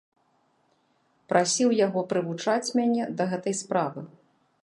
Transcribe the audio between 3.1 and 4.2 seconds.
да гэтай справы.